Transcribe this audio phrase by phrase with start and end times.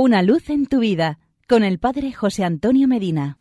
[0.00, 1.18] Una luz en tu vida
[1.48, 3.36] con el Padre José Antonio Medina.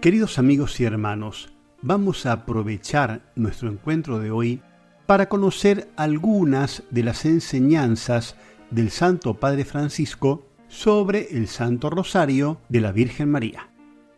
[0.00, 4.62] Queridos amigos y hermanos, vamos a aprovechar nuestro encuentro de hoy
[5.06, 8.36] para conocer algunas de las enseñanzas
[8.70, 13.70] del Santo Padre Francisco sobre el Santo Rosario de la Virgen María.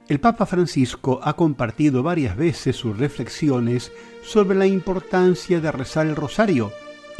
[0.08, 3.90] El Papa Francisco ha compartido varias veces sus reflexiones
[4.22, 6.70] sobre la importancia de rezar el rosario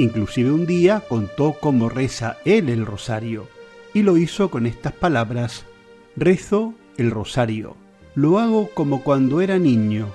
[0.01, 3.49] Inclusive un día contó cómo reza él el rosario
[3.93, 5.67] y lo hizo con estas palabras,
[6.17, 7.76] rezo el rosario,
[8.14, 10.09] lo hago como cuando era niño,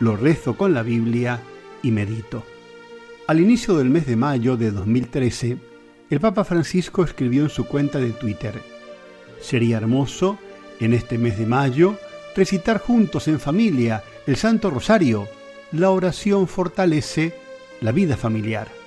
[0.00, 1.38] lo rezo con la Biblia
[1.80, 2.42] y medito.
[3.28, 5.58] Al inicio del mes de mayo de 2013,
[6.10, 8.60] el Papa Francisco escribió en su cuenta de Twitter,
[9.40, 10.38] Sería hermoso,
[10.80, 11.96] en este mes de mayo,
[12.34, 15.28] recitar juntos en familia el Santo Rosario.
[15.70, 17.32] La oración fortalece
[17.80, 18.79] la vida familiar.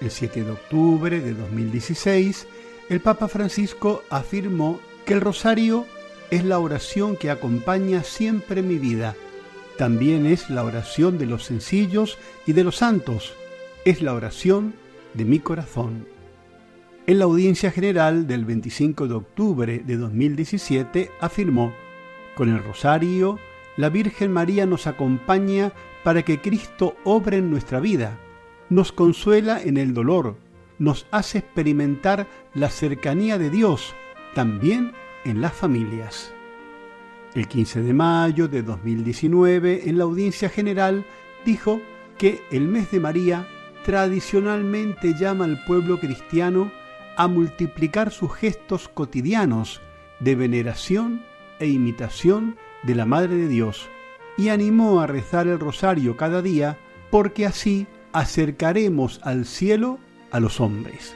[0.00, 2.46] El 7 de octubre de 2016,
[2.90, 5.86] el Papa Francisco afirmó que el rosario
[6.30, 9.16] es la oración que acompaña siempre mi vida.
[9.78, 13.32] También es la oración de los sencillos y de los santos.
[13.86, 14.74] Es la oración
[15.14, 16.06] de mi corazón.
[17.06, 21.72] En la audiencia general del 25 de octubre de 2017 afirmó,
[22.34, 23.38] con el rosario,
[23.78, 25.72] la Virgen María nos acompaña
[26.04, 28.18] para que Cristo obre en nuestra vida
[28.70, 30.36] nos consuela en el dolor,
[30.78, 33.94] nos hace experimentar la cercanía de Dios,
[34.34, 34.92] también
[35.24, 36.32] en las familias.
[37.34, 41.04] El 15 de mayo de 2019, en la audiencia general,
[41.44, 41.80] dijo
[42.18, 43.46] que el mes de María
[43.84, 46.72] tradicionalmente llama al pueblo cristiano
[47.16, 49.80] a multiplicar sus gestos cotidianos
[50.20, 51.24] de veneración
[51.58, 53.88] e imitación de la Madre de Dios
[54.36, 56.78] y animó a rezar el rosario cada día
[57.10, 59.98] porque así acercaremos al cielo
[60.30, 61.14] a los hombres.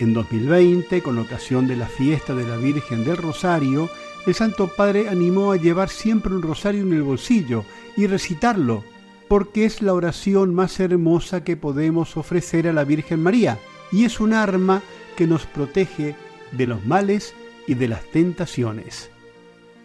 [0.00, 3.88] En 2020, con ocasión de la fiesta de la Virgen del Rosario,
[4.26, 7.64] el Santo Padre animó a llevar siempre un rosario en el bolsillo
[7.96, 8.82] y recitarlo,
[9.28, 13.60] porque es la oración más hermosa que podemos ofrecer a la Virgen María
[13.92, 14.82] y es un arma
[15.16, 16.16] que nos protege
[16.50, 17.34] de los males
[17.68, 19.10] y de las tentaciones.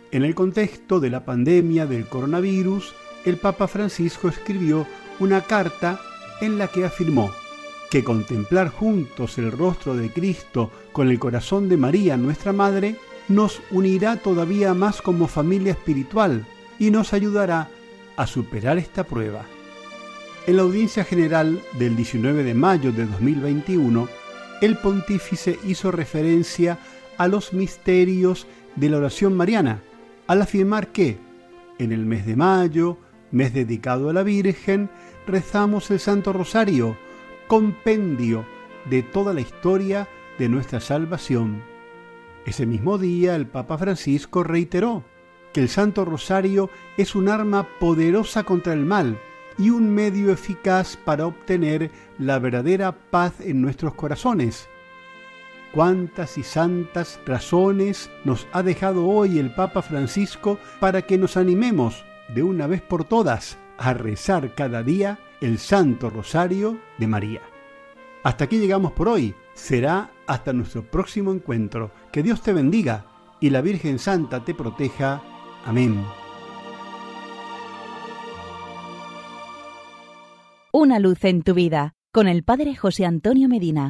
[0.10, 4.88] En el contexto de la pandemia del coronavirus, el Papa Francisco escribió
[5.20, 6.00] una carta
[6.42, 7.32] en la que afirmó
[7.90, 12.96] que contemplar juntos el rostro de Cristo con el corazón de María, nuestra Madre,
[13.28, 16.46] nos unirá todavía más como familia espiritual
[16.80, 17.70] y nos ayudará
[18.18, 19.46] a superar esta prueba.
[20.48, 24.08] En la audiencia general del 19 de mayo de 2021,
[24.62, 26.78] el pontífice hizo referencia
[27.18, 29.82] a los misterios de la oración mariana,
[30.28, 31.18] al afirmar que,
[31.80, 32.98] en el mes de mayo,
[33.36, 34.90] mes dedicado a la Virgen,
[35.28, 36.96] rezamos el Santo Rosario,
[37.48, 38.46] compendio
[38.90, 40.08] de toda la historia
[40.40, 41.62] de nuestra salvación.
[42.46, 45.04] Ese mismo día el Papa Francisco reiteró
[45.52, 49.20] que el Santo Rosario es un arma poderosa contra el mal
[49.58, 54.70] y un medio eficaz para obtener la verdadera paz en nuestros corazones.
[55.74, 62.06] Cuántas y santas razones nos ha dejado hoy el Papa Francisco para que nos animemos
[62.30, 67.42] de una vez por todas a rezar cada día el Santo Rosario de María.
[68.24, 69.36] Hasta aquí llegamos por hoy.
[69.54, 71.92] Será hasta nuestro próximo encuentro.
[72.12, 73.06] Que Dios te bendiga
[73.40, 75.22] y la Virgen Santa te proteja.
[75.66, 76.04] Amén.
[80.72, 83.84] Una luz en tu vida con el Padre José Antonio Medina.